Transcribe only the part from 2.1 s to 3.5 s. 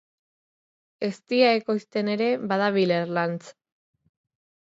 ere badabil Erlanz.